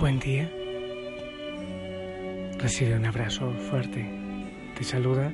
[0.00, 0.50] Buen día.
[2.56, 4.08] Recibe un abrazo fuerte.
[4.74, 5.30] Te saluda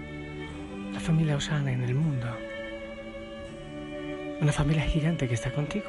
[0.92, 2.26] la familia Osana en el mundo.
[4.40, 5.86] Una familia gigante que está contigo,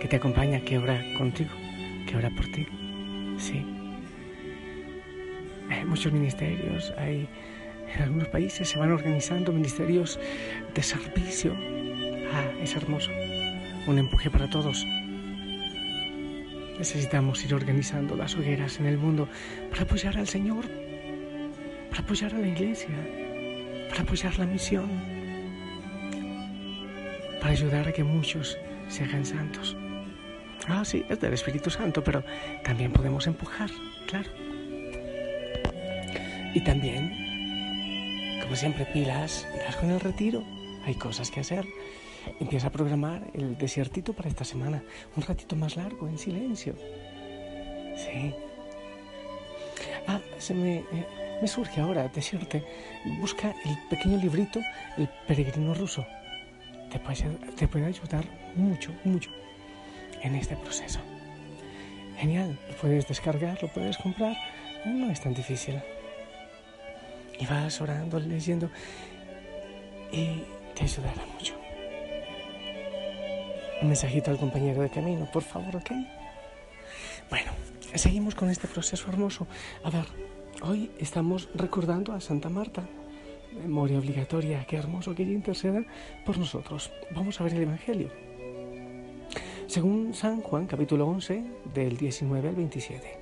[0.00, 1.50] que te acompaña, que ora contigo,
[2.06, 2.64] que ora por ti.
[3.38, 3.66] Sí.
[5.68, 7.28] Hay muchos ministerios, hay
[7.92, 10.20] en algunos países se van organizando ministerios
[10.72, 11.56] de servicio.
[12.32, 13.10] Ah, es hermoso.
[13.88, 14.86] Un empuje para todos.
[16.78, 19.28] Necesitamos ir organizando las hogueras en el mundo
[19.70, 20.66] para apoyar al Señor,
[21.90, 22.96] para apoyar a la iglesia,
[23.88, 24.90] para apoyar la misión,
[27.40, 29.76] para ayudar a que muchos se hagan santos.
[30.68, 32.24] Ah, sí, es del Espíritu Santo, pero
[32.64, 33.70] también podemos empujar,
[34.06, 34.28] claro.
[36.54, 40.42] Y también, como siempre, pilas, pilas con el retiro.
[40.84, 41.66] Hay cosas que hacer.
[42.40, 44.82] Empieza a programar el desiertito para esta semana.
[45.16, 46.74] Un ratito más largo, en silencio.
[47.96, 48.34] Sí.
[50.06, 52.64] Ah, se me, eh, surge ahora decirte,
[53.20, 54.60] busca el pequeño librito,
[54.96, 56.06] El peregrino ruso.
[56.90, 59.30] Te puede, te puede ayudar mucho, mucho
[60.22, 61.00] en este proceso.
[62.18, 64.36] Genial, lo puedes descargar, lo puedes comprar,
[64.84, 65.82] no es tan difícil.
[67.38, 68.70] Y vas orando, leyendo,
[70.12, 70.42] y
[70.74, 71.65] te ayudará mucho
[73.82, 75.90] un mensajito al compañero de camino, por favor, ¿ok?
[77.30, 77.52] Bueno,
[77.94, 79.46] seguimos con este proceso hermoso.
[79.84, 80.04] A ver,
[80.62, 82.82] hoy estamos recordando a Santa Marta.
[83.52, 85.82] Memoria obligatoria, qué hermoso que ella interceda
[86.24, 86.92] por nosotros.
[87.14, 88.10] Vamos a ver el Evangelio.
[89.66, 91.42] Según San Juan, capítulo 11,
[91.74, 93.18] del 19 al 27.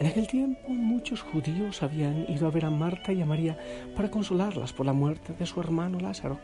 [0.00, 3.58] En aquel tiempo muchos judíos habían ido a ver a Marta y a María
[3.96, 6.38] para consolarlas por la muerte de su hermano Lázaro.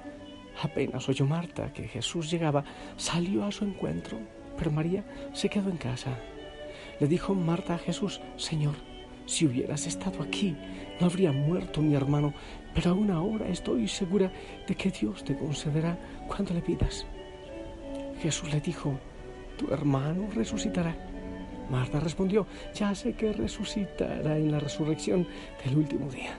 [0.62, 2.64] Apenas oyó Marta que Jesús llegaba,
[2.96, 4.18] salió a su encuentro,
[4.56, 6.18] pero María se quedó en casa.
[7.00, 8.74] Le dijo Marta a Jesús, Señor,
[9.26, 10.56] si hubieras estado aquí,
[11.00, 12.34] no habría muerto mi hermano,
[12.74, 14.30] pero aún ahora estoy segura
[14.66, 15.98] de que Dios te concederá
[16.28, 17.06] cuando le pidas.
[18.20, 18.98] Jesús le dijo,
[19.56, 20.94] tu hermano resucitará.
[21.70, 25.26] Marta respondió, ya sé que resucitará en la resurrección
[25.64, 26.38] del último día.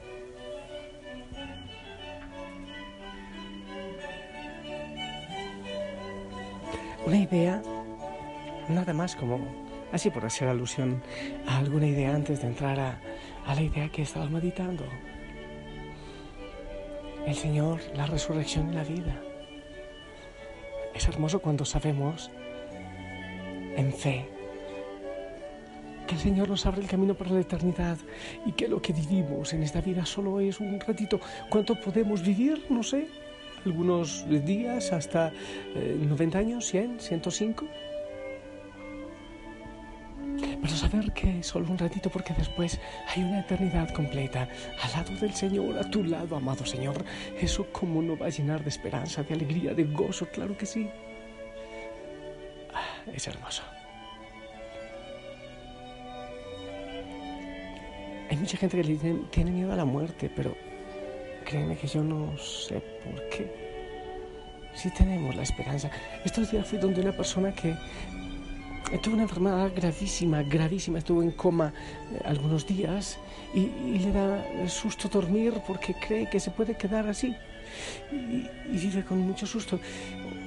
[7.11, 7.61] Una idea,
[8.69, 9.41] nada más como,
[9.91, 11.03] así por hacer alusión
[11.45, 13.01] a alguna idea antes de entrar a,
[13.53, 14.85] la idea que estaba meditando.
[17.27, 19.21] El Señor, la resurrección y la vida.
[20.93, 22.31] Es hermoso cuando sabemos
[23.75, 24.29] en fe
[26.07, 27.97] que el Señor nos abre el camino para la eternidad
[28.45, 31.19] y que lo que vivimos en esta vida solo es un ratito.
[31.49, 32.67] ¿Cuánto podemos vivir?
[32.69, 33.09] No sé,
[33.65, 35.31] algunos días hasta
[35.75, 37.67] 90 eh, años, 100, 105.
[40.61, 44.47] Pero saber que solo un ratito porque después hay una eternidad completa
[44.81, 47.03] al lado del Señor, a tu lado, amado Señor,
[47.39, 50.87] eso cómo no va a llenar de esperanza, de alegría, de gozo, claro que sí.
[52.73, 53.63] Ah, es hermoso.
[58.29, 60.55] Hay mucha gente que tiene miedo a la muerte, pero
[61.45, 63.51] Créeme que yo no sé por qué.
[64.73, 65.89] sí tenemos la esperanza.
[66.23, 67.75] Estos días fui donde una persona que
[68.99, 71.73] tuvo una enfermedad gravísima, gravísima, estuvo en coma
[72.13, 73.17] eh, algunos días
[73.53, 77.35] y, le da susto dormir porque cree que se puede quedar así
[78.11, 79.79] y, y vive con mucho susto.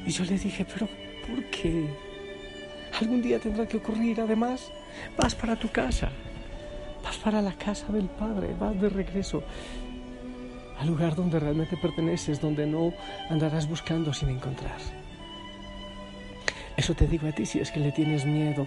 [0.07, 0.89] Y yo le dije, pero
[1.27, 1.87] ¿por qué?
[3.01, 4.71] Algún día tendrá que ocurrir, además,
[5.17, 6.11] vas para tu casa,
[7.03, 9.43] vas para la casa del Padre, vas de regreso
[10.79, 12.93] al lugar donde realmente perteneces, donde no
[13.31, 14.79] andarás buscando sin encontrar.
[16.77, 18.67] Eso te digo a ti si es que le tienes miedo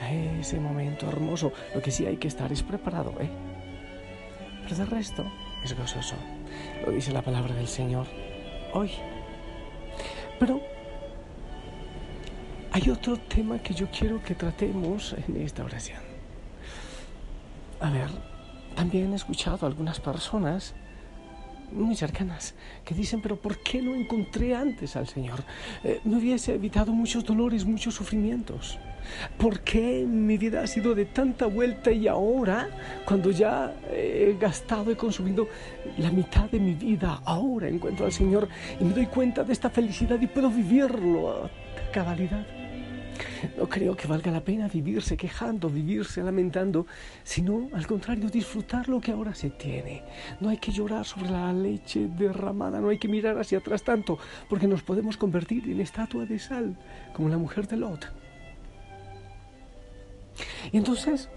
[0.00, 1.52] a ese momento hermoso.
[1.74, 3.30] Lo que sí hay que estar es preparado, ¿eh?
[4.64, 5.24] Pero del resto
[5.62, 6.16] es gozoso.
[6.84, 8.06] Lo dice la palabra del Señor
[8.72, 8.90] hoy.
[10.40, 10.60] Pero
[12.72, 16.00] hay otro tema que yo quiero que tratemos en esta oración.
[17.80, 18.10] A ver,
[18.74, 20.74] también he escuchado a algunas personas
[21.72, 22.54] muy cercanas
[22.84, 25.42] que dicen, pero ¿por qué no encontré antes al Señor?
[25.84, 28.78] Eh, me hubiese evitado muchos dolores, muchos sufrimientos.
[29.38, 32.68] ¿Por qué mi vida ha sido de tanta vuelta y ahora,
[33.04, 35.48] cuando ya he gastado, he consumido
[35.98, 38.48] la mitad de mi vida, ahora encuentro al Señor
[38.80, 41.50] y me doy cuenta de esta felicidad y puedo vivirlo a
[41.92, 42.44] cabalidad?
[43.56, 46.86] No creo que valga la pena vivirse quejando, vivirse lamentando,
[47.22, 50.02] sino al contrario, disfrutar lo que ahora se tiene.
[50.40, 54.18] No hay que llorar sobre la leche derramada, no hay que mirar hacia atrás tanto,
[54.48, 56.76] porque nos podemos convertir en estatua de sal,
[57.12, 58.12] como la mujer de Lot.
[60.72, 61.28] Y entonces,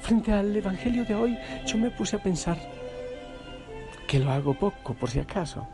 [0.00, 2.58] frente al Evangelio de hoy, yo me puse a pensar,
[4.06, 5.66] que lo hago poco por si acaso,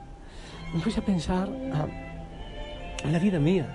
[0.75, 1.87] me puse a pensar ah,
[3.11, 3.67] la vida mía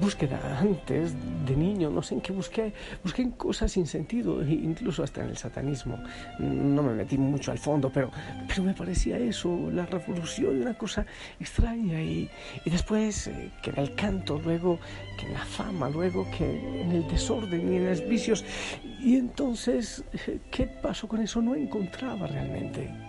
[0.00, 1.14] búsqueda antes
[1.46, 2.72] de niño, no sé en qué busqué,
[3.02, 5.98] busqué en cosas sin sentido, e incluso hasta en el satanismo.
[6.38, 8.10] No me metí mucho al fondo, pero,
[8.46, 11.06] pero me parecía eso, la revolución, una cosa
[11.40, 12.00] extraña.
[12.02, 12.28] Y,
[12.64, 14.78] y después eh, que en el canto, luego
[15.18, 18.44] que en la fama, luego que en el desorden y en los vicios.
[19.00, 21.40] Y entonces, eh, ¿qué pasó con eso?
[21.40, 23.07] No encontraba realmente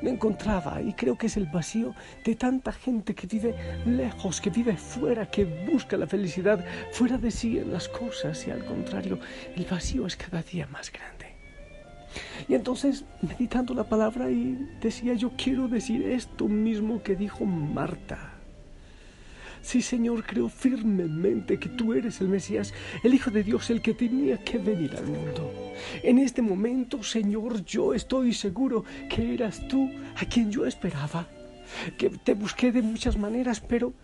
[0.00, 1.94] me encontraba y creo que es el vacío
[2.24, 3.54] de tanta gente que vive
[3.86, 8.50] lejos, que vive fuera, que busca la felicidad fuera de sí en las cosas y
[8.50, 9.18] al contrario,
[9.56, 11.32] el vacío es cada día más grande.
[12.48, 18.31] Y entonces, meditando la palabra y decía, yo quiero decir esto mismo que dijo Marta.
[19.62, 22.74] Sí, Señor, creo firmemente que tú eres el Mesías,
[23.04, 25.52] el Hijo de Dios, el que tenía que venir al mundo.
[26.02, 31.28] En este momento, Señor, yo estoy seguro que eras tú a quien yo esperaba,
[31.96, 33.94] que te busqué de muchas maneras, pero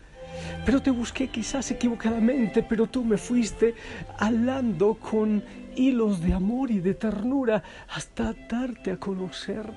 [0.64, 3.74] pero te busqué quizás equivocadamente, pero tú me fuiste
[4.18, 5.42] alando con
[5.78, 9.72] hilos de amor y de ternura hasta darte a conocer.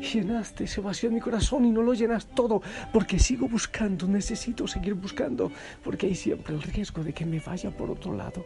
[0.00, 2.62] Llenaste ese vacío en mi corazón y no lo llenas todo,
[2.92, 5.50] porque sigo buscando, necesito seguir buscando,
[5.82, 8.44] porque hay siempre el riesgo de que me vaya por otro lado.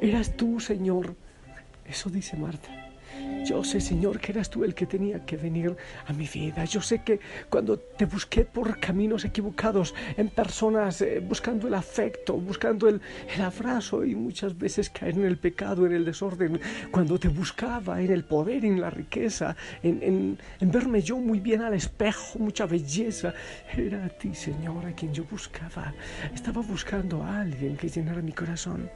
[0.00, 1.14] Eras tú, Señor.
[1.84, 2.85] Eso dice Marta.
[3.46, 5.76] Yo sé, Señor, que eras tú el que tenía que venir
[6.06, 6.64] a mi vida.
[6.64, 12.34] Yo sé que cuando te busqué por caminos equivocados, en personas eh, buscando el afecto,
[12.34, 13.00] buscando el,
[13.40, 18.10] abrazo y muchas veces caer en el pecado, en el desorden, cuando te buscaba en
[18.10, 23.32] el poder, en la riqueza, en, en verme yo muy bien al espejo, mucha belleza,
[23.76, 25.94] era a ti, Señor, a quien yo buscaba.
[26.34, 28.90] Estaba buscando a alguien que llenara mi corazón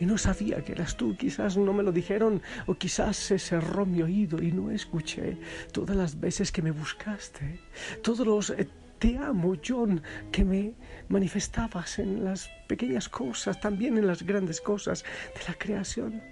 [0.00, 3.86] y no sabía que eras tú, quizás no me lo dijeron o quizás se cerró
[3.86, 5.38] mi oído y no escuché
[5.72, 7.60] todas las veces que me buscaste,
[8.02, 8.68] todos los eh,
[8.98, 10.02] te amo, John,
[10.32, 10.72] que me
[11.08, 15.04] manifestabas en las pequeñas cosas, también en las grandes cosas
[15.34, 16.22] de la creación.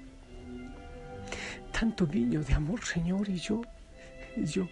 [1.79, 3.63] Tanto guiño de amor, Señor, y yo,
[4.37, 4.67] yo,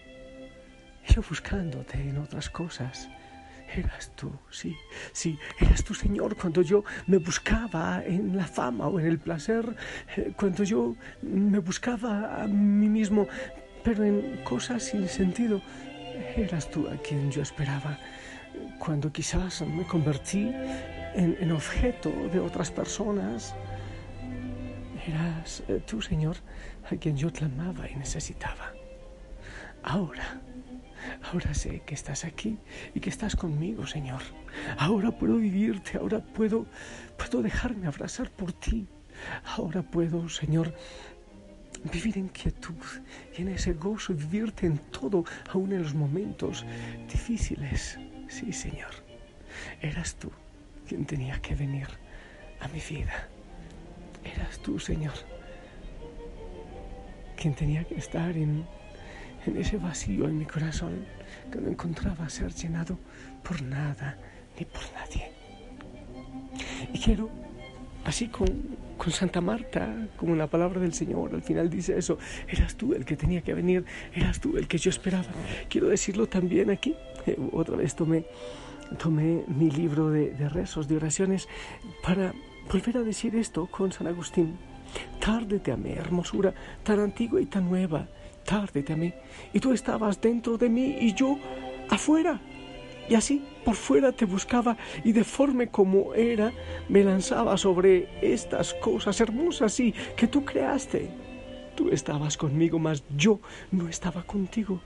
[1.08, 3.08] yo buscándote en otras cosas
[3.74, 4.76] Eras tú, sí,
[5.12, 9.76] sí, eras tú, Señor, cuando yo me buscaba en la fama o en el placer,
[10.16, 13.26] eh, cuando yo me buscaba a mí mismo,
[13.82, 15.62] pero en cosas sin sentido.
[16.36, 17.98] Eras tú a quien yo esperaba,
[18.78, 20.52] cuando quizás me convertí
[21.14, 23.54] en, objeto de otras personas.
[25.06, 26.36] Eras eh, tú, Señor,
[26.90, 28.72] a quien yo clamaba y necesitaba.
[29.82, 30.40] Ahora
[31.30, 32.58] Ahora sé que estás aquí
[32.94, 34.22] y que estás conmigo, Señor.
[34.78, 36.66] Ahora puedo vivirte, ahora puedo,
[37.16, 38.86] puedo dejarme abrazar por ti.
[39.44, 40.74] Ahora puedo, Señor,
[41.92, 42.84] vivir en quietud
[43.36, 46.64] y en ese gozo, vivirte en todo, aun en los momentos
[47.10, 47.98] difíciles.
[48.28, 48.90] Sí, Señor,
[49.80, 50.30] eras tú
[50.86, 51.88] quien tenía que venir
[52.60, 53.28] a mi vida.
[54.24, 55.14] Eras tú, Señor,
[57.36, 58.64] quien tenía que estar en
[59.46, 61.04] en ese vacío en mi corazón
[61.50, 62.98] que no encontraba ser llenado
[63.42, 64.16] por nada
[64.58, 65.32] ni por nadie.
[66.92, 67.30] Y quiero,
[68.04, 68.48] así con,
[68.96, 72.18] con Santa Marta, como la palabra del Señor, al final dice eso,
[72.48, 73.84] eras tú el que tenía que venir,
[74.14, 75.26] eras tú el que yo esperaba.
[75.68, 76.94] Quiero decirlo también aquí,
[77.26, 78.24] eh, otra vez tomé,
[78.98, 81.48] tomé mi libro de, de rezos, de oraciones,
[82.02, 82.32] para
[82.70, 84.56] volver a decir esto con San Agustín.
[85.20, 88.08] Tarde te amé, hermosura tan antigua y tan nueva,
[88.52, 89.14] tarde te amé,
[89.54, 91.38] y tú estabas dentro de mí y yo
[91.88, 92.38] afuera.
[93.08, 96.52] Y así por fuera te buscaba y deforme como era,
[96.90, 101.08] me lanzaba sobre estas cosas hermosas y que tú creaste.
[101.74, 103.40] Tú estabas conmigo, mas yo
[103.70, 104.82] no estaba contigo.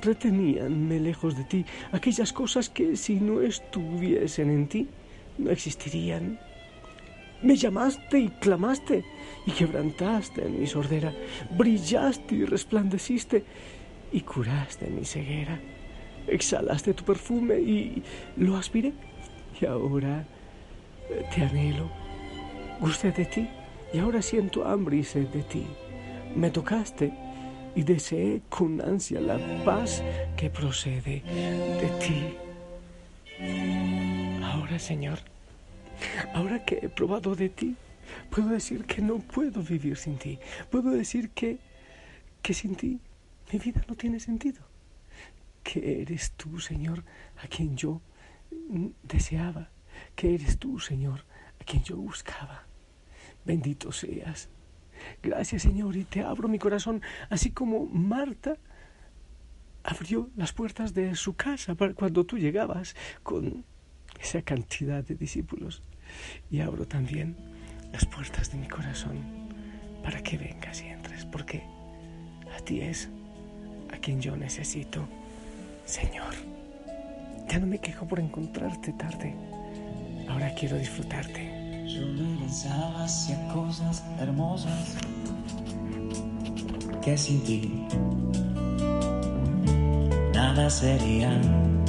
[0.00, 4.88] Reteníanme lejos de ti aquellas cosas que si no estuviesen en ti,
[5.36, 6.40] no existirían.
[7.42, 9.04] Me llamaste y clamaste
[9.46, 11.12] y quebrantaste mi sordera,
[11.50, 13.44] brillaste y resplandeciste
[14.12, 15.58] y curaste mi ceguera.
[16.28, 18.02] Exhalaste tu perfume y
[18.36, 18.92] lo aspiré
[19.60, 20.24] y ahora
[21.34, 21.90] te anhelo.
[22.80, 23.48] Gusté de ti
[23.92, 25.66] y ahora siento hambre y sed de ti.
[26.36, 27.12] Me tocaste
[27.74, 30.02] y deseé con ansia la paz
[30.36, 31.22] que procede
[31.80, 32.36] de ti.
[34.44, 35.18] Ahora, Señor,
[36.34, 37.76] ahora que he probado de ti,
[38.30, 40.38] puedo decir que no puedo vivir sin ti.
[40.70, 41.58] Puedo decir que,
[42.42, 43.00] que sin ti
[43.52, 44.62] mi vida no tiene sentido.
[45.62, 47.04] Que eres tú, Señor,
[47.42, 48.00] a quien yo
[49.02, 49.70] deseaba.
[50.16, 51.24] Que eres tú, Señor,
[51.60, 52.66] a quien yo buscaba.
[53.44, 54.48] Bendito seas.
[55.22, 58.56] Gracias, Señor, y te abro mi corazón, así como Marta
[59.84, 63.64] abrió las puertas de su casa cuando tú llegabas con
[64.20, 65.82] esa cantidad de discípulos.
[66.50, 67.36] Y abro también
[67.92, 69.18] las puertas de mi corazón
[70.02, 71.62] para que vengas y entres, porque
[72.56, 73.08] a ti es
[73.92, 75.06] a quien yo necesito,
[75.84, 76.34] Señor.
[77.48, 79.34] Ya no me quejo por encontrarte tarde,
[80.28, 81.84] ahora quiero disfrutarte.
[81.86, 84.96] Yo me pensaba hacia cosas hermosas
[87.02, 87.86] que sin ti
[90.32, 91.81] nada serían.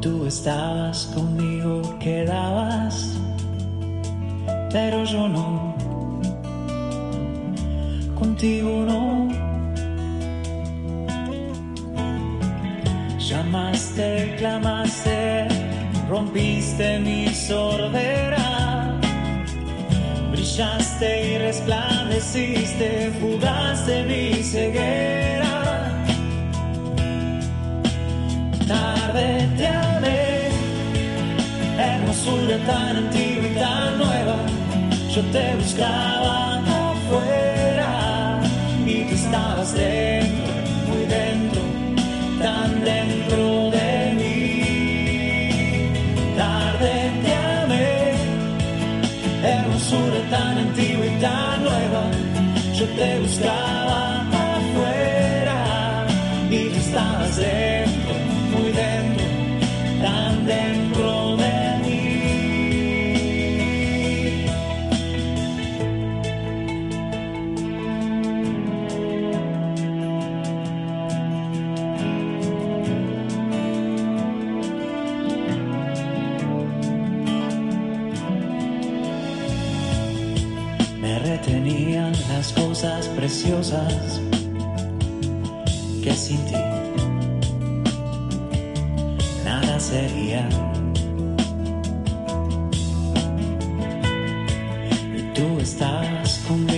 [0.00, 3.18] Tú estabas conmigo, quedabas,
[4.72, 5.74] pero yo no,
[8.18, 9.28] contigo no.
[13.18, 15.46] Llamaste, clamaste,
[16.08, 18.98] rompiste mi sordera,
[20.32, 25.50] brillaste y resplandeciste, fugaste mi ceguera.
[28.66, 29.79] Tarde te
[32.20, 34.36] hermosura tan antigua y tan nueva,
[35.14, 38.40] yo te buscaba afuera
[38.86, 40.52] y tú estabas dentro,
[40.88, 41.62] muy dentro,
[42.42, 44.62] tan dentro de mí.
[46.36, 48.12] Tarde te amé,
[49.42, 52.02] hermosura tan antigua y tan nueva,
[52.74, 53.99] yo te buscaba
[83.50, 84.20] preciosas
[86.04, 86.54] que sin ti
[89.44, 90.48] nada sería.
[95.16, 96.69] Y tú estabas conmigo,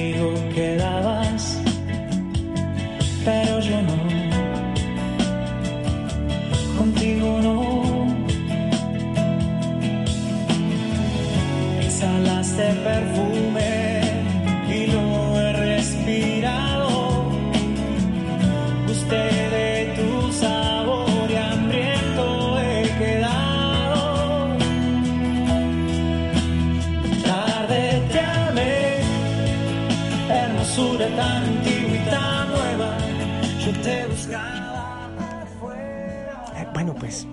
[36.54, 37.26] Eh, bueno, pues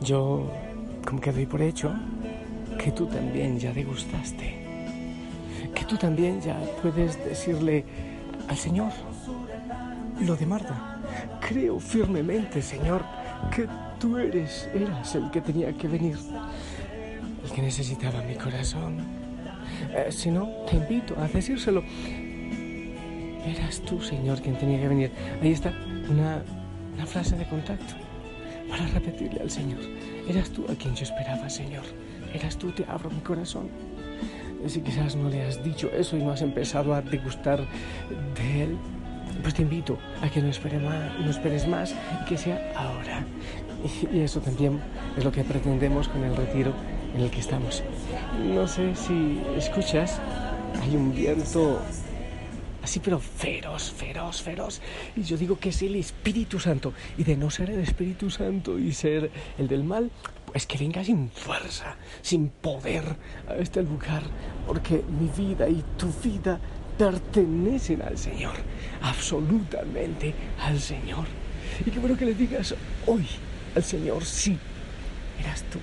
[0.00, 0.50] yo
[1.06, 1.94] como que doy por hecho
[2.76, 4.58] que tú también ya degustaste,
[5.72, 7.84] que tú también ya puedes decirle
[8.48, 8.90] al Señor
[10.20, 11.00] lo de Marta.
[11.40, 13.04] Creo firmemente, Señor,
[13.54, 13.68] que
[14.00, 16.18] tú eres, eras el que tenía que venir,
[17.44, 19.25] el que necesitaba mi corazón.
[19.94, 21.82] Eh, si no, te invito a decírselo.
[23.46, 25.12] Eras tú, Señor, quien tenía que venir.
[25.40, 25.72] Ahí está
[26.08, 26.42] una,
[26.94, 27.94] una frase de contacto
[28.68, 29.80] para repetirle al Señor,
[30.28, 31.84] eras tú a quien yo esperaba, Señor,
[32.34, 33.68] eras tú, te abro mi corazón.
[34.66, 37.60] Si quizás no le has dicho eso y no has empezado a degustar
[38.34, 38.76] de él,
[39.42, 43.24] pues te invito a que no, más, no esperes más y que sea ahora.
[44.12, 44.80] Y eso también
[45.16, 46.72] es lo que pretendemos con el retiro
[47.14, 47.82] en el que estamos.
[48.42, 50.20] No sé si escuchas,
[50.80, 51.80] hay un viento
[52.86, 54.80] así pero feroz, feroz, feroz.
[55.16, 56.92] Y yo digo que es el Espíritu Santo.
[57.18, 60.10] Y de no ser el Espíritu Santo y ser el del mal,
[60.46, 63.16] pues que venga sin fuerza, sin poder
[63.48, 64.22] a este lugar.
[64.66, 66.60] Porque mi vida y tu vida
[66.96, 68.54] pertenecen al Señor,
[69.02, 71.26] absolutamente al Señor.
[71.84, 72.74] Y qué bueno que le digas
[73.06, 73.26] hoy
[73.74, 74.56] al Señor, sí,
[75.40, 75.80] eras tú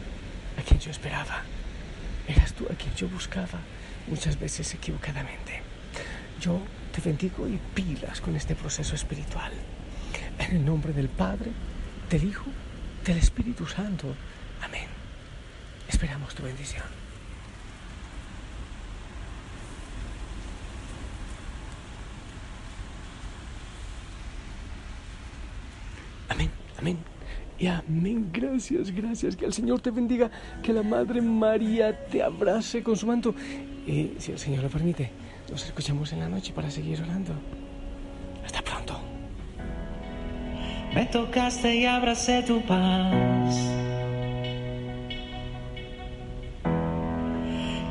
[0.63, 1.43] quien yo esperaba,
[2.27, 3.60] eras tú a quien yo buscaba,
[4.08, 5.62] muchas veces equivocadamente.
[6.39, 6.60] Yo
[6.91, 9.51] te bendigo y pilas con este proceso espiritual.
[10.39, 11.51] En el nombre del Padre,
[12.10, 12.46] del Hijo,
[13.05, 14.15] del Espíritu Santo.
[14.62, 14.88] Amén.
[15.88, 16.84] Esperamos tu bendición.
[26.29, 27.12] Amén, amén.
[27.67, 29.36] Amén, gracias, gracias.
[29.36, 30.29] Que el Señor te bendiga,
[30.62, 33.34] que la Madre María te abrace con su manto.
[33.86, 35.12] Y si el Señor lo permite,
[35.50, 37.34] nos escuchamos en la noche para seguir orando.
[38.46, 39.00] Hasta pronto.
[40.93, 43.55] Me tocaste y abracé tu paz.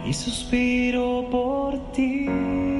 [0.06, 2.71] Y suspiro por ti.